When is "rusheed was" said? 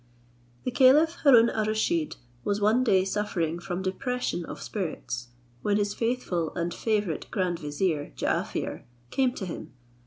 1.67-2.59